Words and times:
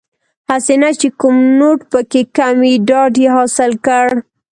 هسې 0.49 0.75
نه 0.81 0.89
چې 0.99 1.07
کوم 1.19 1.35
نوټ 1.59 1.79
پکې 1.91 2.21
کم 2.35 2.55
وي 2.63 2.73
ډاډ 2.87 3.13
یې 3.23 3.29
حاصل 3.37 3.71
کړ. 3.85 4.07